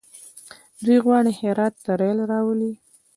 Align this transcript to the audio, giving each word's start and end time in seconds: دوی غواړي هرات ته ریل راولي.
دوی 0.85 0.97
غواړي 1.05 1.31
هرات 1.39 1.73
ته 1.83 1.91
ریل 2.01 2.19
راولي. 2.31 2.71